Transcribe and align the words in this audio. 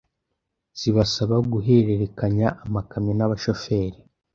zibasaba 0.79 1.35
guhererekanya 1.51 2.47
amakamyo 2.65 3.13
n’abashoferi 3.15 3.99